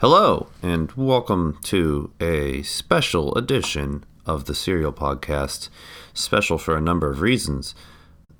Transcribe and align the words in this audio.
Hello, 0.00 0.46
and 0.62 0.90
welcome 0.92 1.58
to 1.64 2.10
a 2.22 2.62
special 2.62 3.34
edition 3.34 4.02
of 4.24 4.46
the 4.46 4.54
Serial 4.54 4.94
Podcast. 4.94 5.68
Special 6.14 6.56
for 6.56 6.74
a 6.74 6.80
number 6.80 7.10
of 7.10 7.20
reasons. 7.20 7.74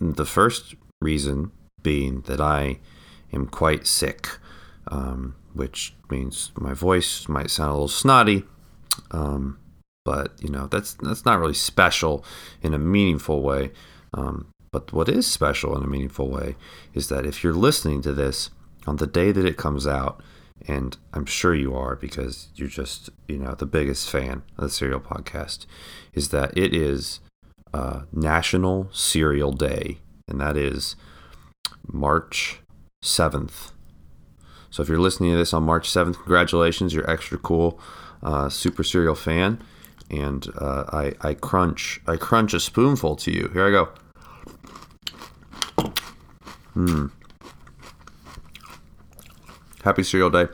The 0.01 0.25
first 0.25 0.75
reason 1.03 1.51
being 1.83 2.23
that 2.23 2.41
I 2.41 2.79
am 3.31 3.47
quite 3.47 3.87
sick, 3.87 4.39
um, 4.89 5.37
which 5.53 5.93
means 6.09 6.51
my 6.55 6.73
voice 6.73 7.29
might 7.29 7.51
sound 7.51 7.69
a 7.69 7.75
little 7.75 7.89
snotty. 7.89 8.45
Um, 9.11 9.59
but 10.03 10.33
you 10.41 10.49
know 10.49 10.67
that's 10.67 10.95
that's 10.95 11.27
not 11.27 11.39
really 11.39 11.53
special 11.53 12.25
in 12.63 12.73
a 12.73 12.79
meaningful 12.79 13.43
way. 13.43 13.73
Um, 14.15 14.47
but 14.73 14.95
what 14.95 15.11
is 15.11 15.27
special 15.27 15.77
in 15.77 15.83
a 15.83 15.87
meaningful 15.87 16.31
way 16.31 16.57
is 16.95 17.11
that 17.11 17.27
if 17.27 17.45
you're 17.45 17.53
listening 17.53 18.01
to 18.01 18.15
this 18.15 18.49
on 18.87 18.97
the 18.97 19.07
day 19.07 19.31
that 19.31 19.45
it 19.45 19.59
comes 19.59 19.87
out, 19.87 20.23
and 20.67 20.97
I'm 21.13 21.27
sure 21.27 21.55
you 21.55 21.75
are 21.75 21.97
because 21.97 22.49
you're 22.55 22.69
just 22.69 23.11
you 23.29 23.39
know 23.39 23.55
the 23.55 23.67
biggest 23.67 24.11
fan 24.11 24.43
of 24.59 24.65
the 24.65 24.71
Serial 24.71 25.01
Podcast, 25.01 25.67
is 26.13 26.29
that 26.31 26.57
it 26.57 26.75
is 26.75 27.21
uh, 27.73 28.03
National 28.13 28.89
Cereal 28.93 29.53
Day, 29.53 29.99
and 30.29 30.41
that 30.41 30.57
is 30.57 30.97
March 31.87 32.61
seventh. 33.03 33.73
So 34.71 34.83
if 34.83 34.89
you're 34.89 35.01
listening 35.01 35.33
to 35.33 35.37
this 35.37 35.53
on 35.53 35.65
March 35.65 35.89
seventh, 35.89 36.17
congratulations! 36.17 36.95
You're 36.95 37.11
extra 37.11 37.39
cool, 37.39 37.81
uh, 38.23 38.49
super 38.49 38.85
cereal 38.85 39.15
fan, 39.15 39.63
and 40.11 40.47
uh, 40.59 40.85
I 40.93 41.15
I 41.21 41.35
crunch 41.35 42.01
I 42.07 42.17
crunch 42.17 42.55
a 42.55 42.61
spoonful 42.61 43.17
to 43.17 43.31
you. 43.33 43.51
Here 43.53 43.67
I 43.67 43.71
go. 43.71 43.89
Hmm. 46.75 47.07
Happy 49.83 50.03
cereal 50.03 50.31
day. 50.31 50.47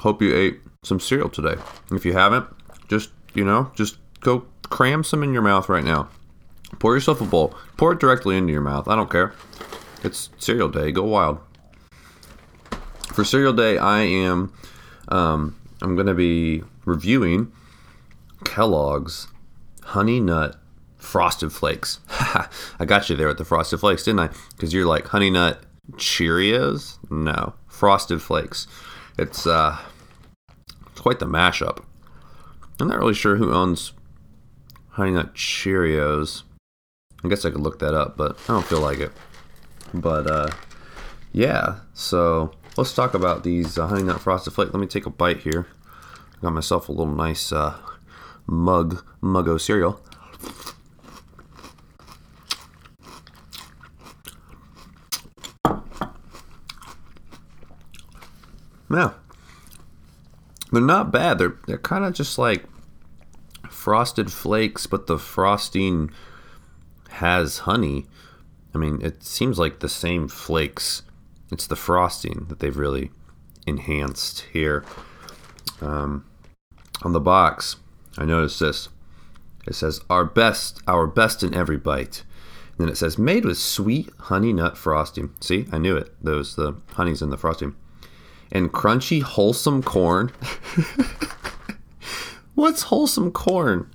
Hope 0.00 0.20
you 0.22 0.34
ate 0.34 0.60
some 0.82 1.00
cereal 1.00 1.28
today. 1.28 1.60
If 1.90 2.04
you 2.04 2.12
haven't, 2.12 2.46
just, 2.88 3.10
you 3.34 3.44
know, 3.44 3.70
just 3.74 3.98
go 4.20 4.46
cram 4.64 5.04
some 5.04 5.22
in 5.22 5.32
your 5.32 5.42
mouth 5.42 5.68
right 5.68 5.84
now. 5.84 6.08
Pour 6.78 6.94
yourself 6.94 7.20
a 7.20 7.24
bowl. 7.24 7.54
Pour 7.76 7.92
it 7.92 8.00
directly 8.00 8.36
into 8.36 8.52
your 8.52 8.62
mouth. 8.62 8.88
I 8.88 8.96
don't 8.96 9.10
care. 9.10 9.34
It's 10.02 10.30
cereal 10.38 10.68
day. 10.68 10.90
Go 10.90 11.04
wild. 11.04 11.38
For 13.12 13.24
cereal 13.24 13.52
day, 13.52 13.78
I 13.78 14.00
am 14.00 14.52
um, 15.08 15.56
I'm 15.82 15.94
going 15.94 16.06
to 16.06 16.14
be 16.14 16.62
reviewing 16.84 17.52
Kellogg's 18.44 19.28
Honey 19.82 20.20
Nut 20.20 20.56
Frosted 20.96 21.52
Flakes. 21.52 22.00
I 22.08 22.84
got 22.86 23.10
you 23.10 23.16
there 23.16 23.28
with 23.28 23.38
the 23.38 23.44
Frosted 23.44 23.80
Flakes, 23.80 24.04
didn't 24.04 24.20
I? 24.20 24.30
Because 24.56 24.72
you're 24.72 24.86
like 24.86 25.08
Honey 25.08 25.30
Nut 25.30 25.62
Cheerios? 25.96 26.98
No, 27.10 27.54
Frosted 27.72 28.20
Flakes. 28.20 28.66
It's 29.18 29.46
uh, 29.46 29.78
it's 30.90 31.00
quite 31.00 31.18
the 31.18 31.26
mashup. 31.26 31.82
I'm 32.78 32.88
not 32.88 32.98
really 32.98 33.14
sure 33.14 33.36
who 33.36 33.52
owns 33.52 33.92
Honey 34.90 35.12
Nut 35.12 35.34
Cheerios. 35.34 36.42
I 37.24 37.28
guess 37.28 37.44
I 37.44 37.50
could 37.50 37.60
look 37.60 37.78
that 37.78 37.94
up, 37.94 38.16
but 38.16 38.38
I 38.48 38.52
don't 38.52 38.66
feel 38.66 38.80
like 38.80 38.98
it. 38.98 39.10
But 39.94 40.26
uh, 40.26 40.50
yeah, 41.32 41.80
so 41.94 42.52
let's 42.76 42.94
talk 42.94 43.14
about 43.14 43.42
these 43.42 43.78
uh, 43.78 43.86
Honey 43.86 44.02
Nut 44.02 44.20
Frosted 44.20 44.52
Flakes. 44.52 44.72
Let 44.72 44.80
me 44.80 44.86
take 44.86 45.06
a 45.06 45.10
bite 45.10 45.40
here. 45.40 45.66
I 46.36 46.42
Got 46.42 46.52
myself 46.52 46.88
a 46.88 46.92
little 46.92 47.14
nice 47.14 47.52
uh, 47.52 47.78
mug 48.46 49.02
muggo 49.22 49.58
cereal. 49.58 50.00
Yeah. 58.92 59.12
They're 60.70 60.82
not 60.82 61.12
bad. 61.12 61.38
They're 61.38 61.56
they're 61.66 61.78
kind 61.78 62.04
of 62.04 62.14
just 62.14 62.38
like 62.38 62.64
frosted 63.68 64.32
flakes, 64.32 64.86
but 64.86 65.06
the 65.06 65.18
frosting 65.18 66.10
has 67.10 67.58
honey. 67.58 68.06
I 68.74 68.78
mean, 68.78 69.00
it 69.02 69.22
seems 69.22 69.58
like 69.58 69.80
the 69.80 69.88
same 69.88 70.28
flakes. 70.28 71.02
It's 71.50 71.66
the 71.66 71.76
frosting 71.76 72.46
that 72.48 72.60
they've 72.60 72.76
really 72.76 73.10
enhanced 73.66 74.46
here. 74.52 74.84
Um, 75.82 76.24
on 77.02 77.12
the 77.12 77.20
box, 77.20 77.76
I 78.16 78.24
noticed 78.24 78.60
this. 78.60 78.88
It 79.66 79.74
says 79.74 80.00
our 80.08 80.24
best, 80.24 80.80
our 80.86 81.06
best 81.06 81.42
in 81.42 81.54
every 81.54 81.76
bite. 81.76 82.24
And 82.72 82.86
then 82.86 82.88
it 82.88 82.96
says 82.96 83.18
made 83.18 83.44
with 83.44 83.58
sweet 83.58 84.08
honey 84.18 84.52
nut 84.52 84.78
frosting. 84.78 85.34
See, 85.40 85.66
I 85.70 85.78
knew 85.78 85.96
it. 85.96 86.14
Those 86.22 86.56
the 86.56 86.76
honey's 86.94 87.20
in 87.20 87.28
the 87.28 87.36
frosting 87.36 87.76
and 88.52 88.70
crunchy, 88.70 89.22
wholesome 89.22 89.82
corn. 89.82 90.30
What's 92.54 92.82
wholesome 92.82 93.32
corn? 93.32 93.90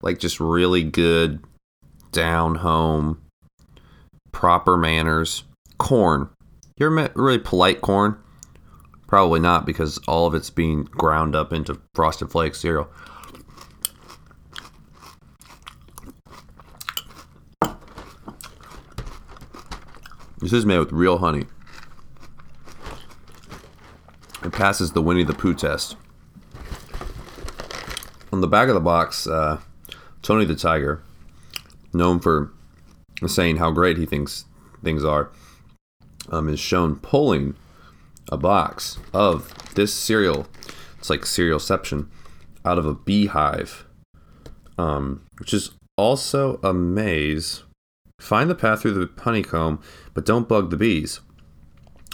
Like 0.00 0.18
just 0.18 0.38
really 0.40 0.84
good, 0.84 1.44
down 2.12 2.54
home, 2.56 3.20
proper 4.32 4.76
manners 4.76 5.44
corn. 5.78 6.30
You 6.76 6.86
ever 6.86 6.94
met 6.94 7.16
really 7.16 7.38
polite 7.38 7.80
corn? 7.80 8.16
Probably 9.08 9.40
not 9.40 9.66
because 9.66 9.98
all 10.06 10.26
of 10.26 10.34
it's 10.34 10.50
being 10.50 10.84
ground 10.84 11.34
up 11.34 11.52
into 11.52 11.80
frosted 11.94 12.30
flakes 12.30 12.60
cereal. 12.60 12.88
This 20.38 20.52
is 20.52 20.66
made 20.66 20.78
with 20.78 20.92
real 20.92 21.18
honey. 21.18 21.46
It 24.44 24.52
passes 24.52 24.92
the 24.92 25.00
Winnie 25.00 25.24
the 25.24 25.32
Pooh 25.32 25.54
test. 25.54 25.96
On 28.30 28.40
the 28.40 28.46
back 28.46 28.68
of 28.68 28.74
the 28.74 28.80
box, 28.80 29.26
uh, 29.26 29.60
Tony 30.20 30.44
the 30.44 30.54
Tiger, 30.54 31.02
known 31.94 32.20
for 32.20 32.52
saying 33.26 33.56
how 33.56 33.70
great 33.70 33.96
he 33.96 34.04
thinks 34.04 34.44
things 34.82 35.04
are, 35.04 35.30
um, 36.30 36.48
is 36.48 36.60
shown 36.60 36.96
pulling 36.96 37.54
a 38.30 38.36
box 38.36 38.98
of 39.12 39.52
this 39.74 39.94
cereal. 39.94 40.46
It's 40.98 41.08
like 41.08 41.22
cerealception 41.22 42.08
out 42.64 42.78
of 42.78 42.86
a 42.86 42.94
beehive, 42.94 43.86
um, 44.76 45.22
which 45.38 45.54
is 45.54 45.70
also 45.96 46.58
a 46.62 46.74
maze. 46.74 47.62
Find 48.20 48.50
the 48.50 48.54
path 48.54 48.82
through 48.82 48.94
the 48.94 49.22
honeycomb, 49.22 49.80
but 50.12 50.26
don't 50.26 50.48
bug 50.48 50.70
the 50.70 50.76
bees. 50.76 51.20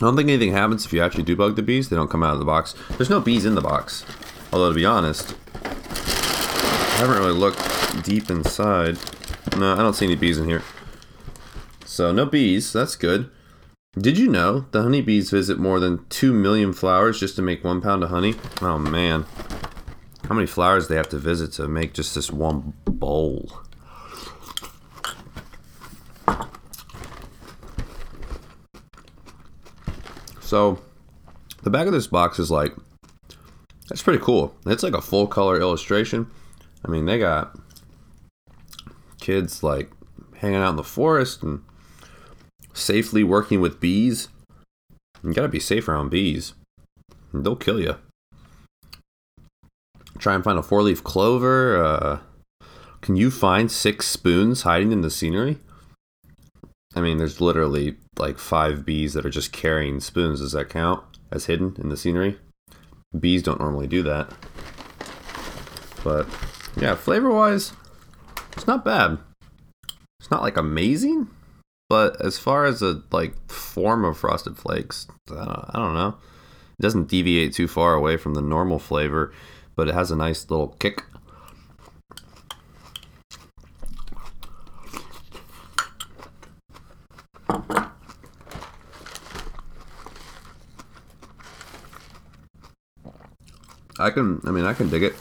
I 0.00 0.06
don't 0.06 0.16
think 0.16 0.30
anything 0.30 0.52
happens 0.52 0.86
if 0.86 0.94
you 0.94 1.02
actually 1.02 1.24
do 1.24 1.36
bug 1.36 1.56
the 1.56 1.62
bees. 1.62 1.90
They 1.90 1.96
don't 1.96 2.10
come 2.10 2.22
out 2.22 2.32
of 2.32 2.38
the 2.38 2.46
box. 2.46 2.74
There's 2.96 3.10
no 3.10 3.20
bees 3.20 3.44
in 3.44 3.54
the 3.54 3.60
box. 3.60 4.04
Although, 4.50 4.70
to 4.70 4.74
be 4.74 4.86
honest, 4.86 5.34
I 5.62 6.96
haven't 6.96 7.18
really 7.18 7.32
looked 7.32 8.02
deep 8.02 8.30
inside. 8.30 8.96
No, 9.58 9.74
I 9.74 9.76
don't 9.76 9.92
see 9.92 10.06
any 10.06 10.16
bees 10.16 10.38
in 10.38 10.48
here. 10.48 10.62
So, 11.84 12.12
no 12.12 12.24
bees. 12.24 12.72
That's 12.72 12.96
good. 12.96 13.30
Did 13.98 14.16
you 14.16 14.28
know 14.28 14.66
the 14.70 14.82
honeybees 14.82 15.30
visit 15.30 15.58
more 15.58 15.78
than 15.80 16.06
2 16.08 16.32
million 16.32 16.72
flowers 16.72 17.20
just 17.20 17.36
to 17.36 17.42
make 17.42 17.62
one 17.62 17.82
pound 17.82 18.02
of 18.02 18.08
honey? 18.08 18.36
Oh, 18.62 18.78
man. 18.78 19.26
How 20.28 20.34
many 20.34 20.46
flowers 20.46 20.88
they 20.88 20.96
have 20.96 21.08
to 21.10 21.18
visit 21.18 21.52
to 21.52 21.68
make 21.68 21.92
just 21.92 22.14
this 22.14 22.30
one 22.30 22.72
bowl? 22.86 23.50
So, 30.50 30.80
the 31.62 31.70
back 31.70 31.86
of 31.86 31.92
this 31.92 32.08
box 32.08 32.40
is 32.40 32.50
like, 32.50 32.74
that's 33.88 34.02
pretty 34.02 34.18
cool. 34.18 34.52
It's 34.66 34.82
like 34.82 34.94
a 34.96 35.00
full 35.00 35.28
color 35.28 35.60
illustration. 35.60 36.28
I 36.84 36.88
mean, 36.88 37.04
they 37.04 37.20
got 37.20 37.56
kids 39.20 39.62
like 39.62 39.92
hanging 40.38 40.56
out 40.56 40.70
in 40.70 40.74
the 40.74 40.82
forest 40.82 41.44
and 41.44 41.62
safely 42.72 43.22
working 43.22 43.60
with 43.60 43.78
bees. 43.78 44.26
You 45.22 45.32
gotta 45.32 45.46
be 45.46 45.60
safe 45.60 45.86
around 45.86 46.08
bees, 46.08 46.54
they'll 47.32 47.54
kill 47.54 47.78
you. 47.78 47.94
Try 50.18 50.34
and 50.34 50.42
find 50.42 50.58
a 50.58 50.64
four 50.64 50.82
leaf 50.82 51.04
clover. 51.04 51.80
Uh, 51.80 52.18
can 53.02 53.14
you 53.14 53.30
find 53.30 53.70
six 53.70 54.08
spoons 54.08 54.62
hiding 54.62 54.90
in 54.90 55.02
the 55.02 55.12
scenery? 55.12 55.60
I 56.96 57.00
mean, 57.00 57.18
there's 57.18 57.40
literally 57.40 57.98
like 58.20 58.38
five 58.38 58.84
bees 58.84 59.14
that 59.14 59.26
are 59.26 59.30
just 59.30 59.52
carrying 59.52 59.98
spoons. 59.98 60.40
Does 60.40 60.52
that 60.52 60.68
count 60.68 61.02
as 61.32 61.46
hidden 61.46 61.74
in 61.78 61.88
the 61.88 61.96
scenery? 61.96 62.38
Bees 63.18 63.42
don't 63.42 63.58
normally 63.58 63.88
do 63.88 64.02
that. 64.04 64.32
But 66.04 66.26
yeah, 66.76 66.94
flavor 66.94 67.30
wise, 67.30 67.72
it's 68.52 68.66
not 68.66 68.84
bad. 68.84 69.18
It's 70.20 70.30
not 70.30 70.42
like 70.42 70.56
amazing, 70.56 71.28
but 71.88 72.20
as 72.24 72.38
far 72.38 72.66
as 72.66 72.82
a 72.82 73.02
like 73.10 73.34
form 73.50 74.04
of 74.04 74.18
frosted 74.18 74.56
flakes, 74.56 75.08
I 75.30 75.44
don't, 75.44 75.70
I 75.70 75.78
don't 75.78 75.94
know. 75.94 76.16
It 76.78 76.82
doesn't 76.82 77.08
deviate 77.08 77.52
too 77.52 77.68
far 77.68 77.94
away 77.94 78.16
from 78.16 78.34
the 78.34 78.40
normal 78.40 78.78
flavor, 78.78 79.32
but 79.76 79.88
it 79.88 79.94
has 79.94 80.10
a 80.10 80.16
nice 80.16 80.48
little 80.48 80.68
kick 80.78 81.04
I 94.00 94.10
can. 94.10 94.40
I 94.44 94.50
mean, 94.50 94.64
I 94.64 94.72
can 94.72 94.88
dig 94.88 95.02
it. 95.02 95.14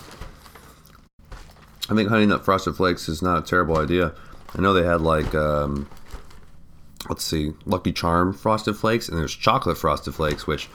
I 1.89 1.95
think 1.95 2.09
Honey 2.09 2.27
Nut 2.27 2.45
Frosted 2.45 2.75
Flakes 2.75 3.09
is 3.09 3.21
not 3.21 3.39
a 3.39 3.41
terrible 3.41 3.77
idea. 3.77 4.13
I 4.55 4.61
know 4.61 4.73
they 4.73 4.85
had 4.85 5.01
like, 5.01 5.33
um, 5.33 5.89
let's 7.07 7.23
see, 7.23 7.53
Lucky 7.65 7.91
Charm 7.91 8.31
Frosted 8.33 8.77
Flakes, 8.77 9.09
and 9.09 9.17
there's 9.17 9.35
Chocolate 9.35 9.77
Frosted 9.77 10.13
Flakes, 10.13 10.45
which 10.45 10.69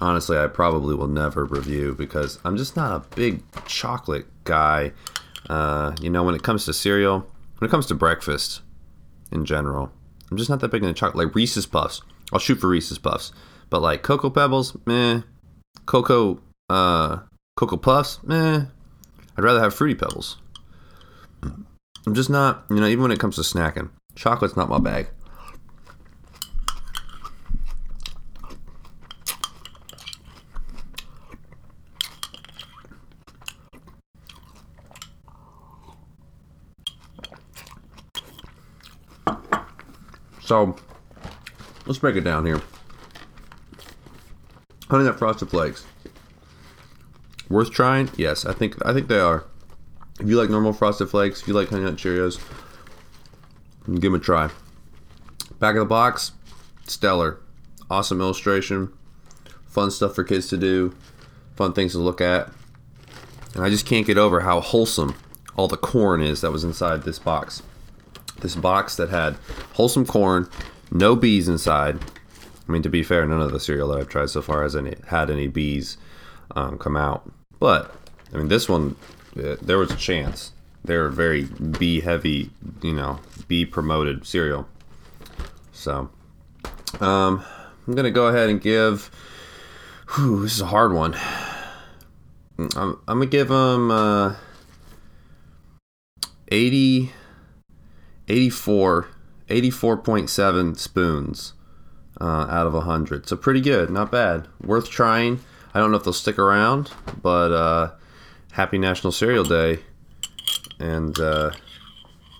honestly 0.00 0.36
I 0.36 0.46
probably 0.48 0.94
will 0.94 1.08
never 1.08 1.44
review 1.44 1.94
because 1.94 2.38
I'm 2.44 2.56
just 2.56 2.76
not 2.76 2.92
a 2.92 3.14
big 3.14 3.42
chocolate 3.66 4.26
guy. 4.44 4.92
Uh, 5.48 5.94
you 6.00 6.10
know, 6.10 6.24
when 6.24 6.34
it 6.34 6.42
comes 6.42 6.64
to 6.64 6.72
cereal, 6.72 7.26
when 7.58 7.68
it 7.68 7.70
comes 7.70 7.86
to 7.86 7.94
breakfast 7.94 8.60
in 9.30 9.44
general, 9.44 9.92
I'm 10.30 10.36
just 10.36 10.50
not 10.50 10.60
that 10.60 10.70
big 10.70 10.82
into 10.82 10.94
chocolate. 10.94 11.26
Like 11.26 11.34
Reese's 11.34 11.66
Puffs, 11.66 12.02
I'll 12.32 12.40
shoot 12.40 12.56
for 12.56 12.68
Reese's 12.68 12.98
Puffs, 12.98 13.32
but 13.70 13.80
like 13.80 14.02
Cocoa 14.02 14.30
Pebbles, 14.30 14.76
meh. 14.86 15.22
Cocoa, 15.86 16.40
uh, 16.68 17.20
Cocoa 17.58 17.76
Puffs, 17.76 18.20
meh. 18.22 18.66
I'd 19.36 19.42
rather 19.42 19.58
have 19.58 19.74
Fruity 19.74 19.96
Pebbles. 19.96 20.36
I'm 21.42 22.14
just 22.14 22.30
not, 22.30 22.64
you 22.70 22.76
know, 22.76 22.86
even 22.86 23.02
when 23.02 23.10
it 23.10 23.18
comes 23.18 23.34
to 23.34 23.40
snacking, 23.40 23.90
chocolate's 24.14 24.56
not 24.56 24.68
my 24.68 24.78
bag. 24.78 25.08
So, 40.44 40.76
let's 41.86 41.98
break 41.98 42.14
it 42.14 42.20
down 42.20 42.46
here. 42.46 42.62
Honey 44.88 45.02
Nut 45.02 45.18
Frosted 45.18 45.50
Flakes. 45.50 45.84
Worth 47.48 47.70
trying? 47.70 48.10
Yes, 48.16 48.44
I 48.44 48.52
think 48.52 48.76
I 48.84 48.92
think 48.92 49.08
they 49.08 49.18
are. 49.18 49.44
If 50.20 50.28
you 50.28 50.36
like 50.36 50.50
normal 50.50 50.72
Frosted 50.72 51.08
Flakes, 51.08 51.42
if 51.42 51.48
you 51.48 51.54
like 51.54 51.70
Honey 51.70 51.84
Nut 51.84 51.96
Cheerios, 51.96 52.40
give 53.86 54.12
them 54.12 54.14
a 54.14 54.18
try. 54.18 54.50
Back 55.58 55.76
of 55.76 55.80
the 55.80 55.86
box, 55.86 56.32
stellar. 56.86 57.40
Awesome 57.90 58.20
illustration. 58.20 58.92
Fun 59.66 59.90
stuff 59.90 60.14
for 60.14 60.24
kids 60.24 60.48
to 60.48 60.56
do. 60.56 60.94
Fun 61.56 61.72
things 61.72 61.92
to 61.92 61.98
look 61.98 62.20
at. 62.20 62.50
And 63.54 63.64
I 63.64 63.70
just 63.70 63.86
can't 63.86 64.06
get 64.06 64.18
over 64.18 64.40
how 64.40 64.60
wholesome 64.60 65.16
all 65.56 65.68
the 65.68 65.76
corn 65.76 66.20
is 66.20 66.42
that 66.42 66.52
was 66.52 66.64
inside 66.64 67.02
this 67.02 67.18
box. 67.18 67.62
This 68.40 68.54
box 68.54 68.96
that 68.96 69.08
had 69.08 69.36
wholesome 69.74 70.06
corn, 70.06 70.48
no 70.90 71.16
bees 71.16 71.48
inside. 71.48 71.98
I 72.68 72.72
mean, 72.72 72.82
to 72.82 72.90
be 72.90 73.02
fair, 73.02 73.26
none 73.26 73.40
of 73.40 73.52
the 73.52 73.58
cereal 73.58 73.88
that 73.88 73.98
I've 73.98 74.08
tried 74.08 74.30
so 74.30 74.42
far 74.42 74.62
has 74.62 74.76
any 74.76 74.96
had 75.06 75.30
any 75.30 75.48
bees 75.48 75.96
um, 76.54 76.78
come 76.78 76.96
out. 76.96 77.30
But 77.58 77.94
I 78.32 78.36
mean, 78.36 78.48
this 78.48 78.68
one 78.68 78.96
uh, 79.36 79.56
there 79.60 79.78
was 79.78 79.90
a 79.90 79.96
chance. 79.96 80.52
They're 80.84 81.08
very 81.08 81.44
bee 81.44 82.00
heavy, 82.00 82.50
you 82.82 82.92
know, 82.92 83.20
bee 83.46 83.64
promoted 83.66 84.26
cereal. 84.26 84.68
So, 85.72 86.10
um, 87.00 87.44
I'm 87.86 87.94
gonna 87.94 88.10
go 88.10 88.28
ahead 88.28 88.48
and 88.48 88.60
give. 88.60 89.10
Whew, 90.14 90.42
this 90.42 90.54
is 90.54 90.60
a 90.62 90.66
hard 90.66 90.92
one. 90.92 91.16
I'm, 92.58 93.00
I'm 93.06 93.18
gonna 93.18 93.26
give 93.26 93.48
them 93.48 93.90
uh, 93.90 94.34
80, 96.48 97.12
84, 98.26 99.08
84.7 99.48 100.78
spoons 100.78 101.52
uh, 102.20 102.24
out 102.24 102.66
of 102.66 102.72
100. 102.72 103.28
So 103.28 103.36
pretty 103.36 103.60
good, 103.60 103.90
not 103.90 104.10
bad. 104.10 104.48
Worth 104.62 104.88
trying. 104.88 105.40
I 105.74 105.80
don't 105.80 105.90
know 105.90 105.96
if 105.96 106.04
they'll 106.04 106.12
stick 106.12 106.38
around, 106.38 106.90
but 107.22 107.52
uh, 107.52 107.92
happy 108.52 108.78
National 108.78 109.12
Cereal 109.12 109.44
Day, 109.44 109.80
and 110.80 111.18
uh, 111.18 111.52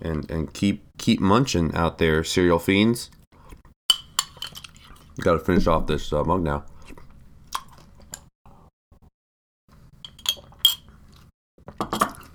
and 0.03 0.31
and 0.31 0.53
keep 0.53 0.85
keep 0.99 1.21
munching 1.21 1.75
out 1.75 1.99
there, 1.99 2.25
cereal 2.25 2.59
fiends. 2.59 3.11
Got 5.21 5.33
to 5.33 5.39
finish 5.41 5.67
off 5.67 5.87
this 5.87 6.13
uh, 6.13 6.25
mug 6.25 6.43
now. 6.43 6.65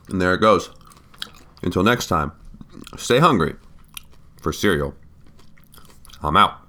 And 0.09 0.21
there 0.21 0.33
it 0.33 0.41
goes. 0.41 0.69
Until 1.63 1.81
next 1.81 2.07
time, 2.07 2.33
stay 2.97 3.19
hungry 3.19 3.55
for 4.41 4.53
cereal. 4.53 4.95
I'm 6.21 6.37
out. 6.37 6.62